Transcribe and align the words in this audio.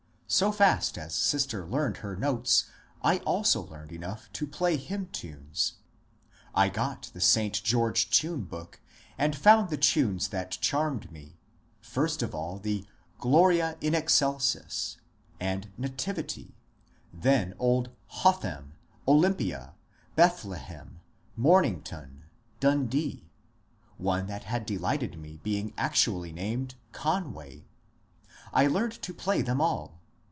So 0.33 0.53
fast 0.53 0.97
as 0.97 1.13
sister 1.13 1.65
learned 1.65 1.97
her 1.97 2.15
notes 2.15 2.67
I 3.01 3.17
also 3.17 3.63
learned 3.63 3.91
enough 3.91 4.31
to 4.31 4.47
play 4.47 4.77
hymn 4.77 5.07
tunes. 5.07 5.73
I 6.55 6.69
got 6.69 7.11
the 7.13 7.19
St. 7.19 7.61
George 7.63 8.09
tune 8.09 8.45
book 8.45 8.79
and 9.17 9.35
found 9.35 9.69
the 9.69 9.75
tunes 9.75 10.29
that 10.29 10.51
charmed 10.51 11.11
me,— 11.11 11.35
first 11.81 12.23
of 12.23 12.33
all 12.33 12.59
the 12.59 12.83
^^ 12.83 12.87
Gloria 13.19 13.77
in 13.81 13.93
Excelsis" 13.93 14.95
and 15.37 15.69
*\Nativity;" 15.77 16.55
then 17.27 17.53
old" 17.59 17.89
Hotham,"" 18.21 18.75
Olympia,"" 19.09 19.73
Bethlehem," 20.15 21.01
^* 21.39 21.43
Momington," 21.43 21.83
^^ 21.83 22.11
Dundee,"— 22.61 23.29
one 23.97 24.27
that 24.27 24.45
had 24.45 24.65
delighted 24.65 25.19
me 25.19 25.41
being 25.43 25.73
actuaUy 25.73 26.33
named 26.33 26.75
*^ 26.93 26.93
Conway." 26.93 27.65
I 28.53 28.67
learned 28.67 28.93
to 29.01 29.13
play 29.13 29.41
them 29.41 29.59
all. 29.59 29.97